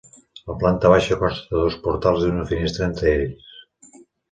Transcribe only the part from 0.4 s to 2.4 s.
La planta baixa consta de dos portals i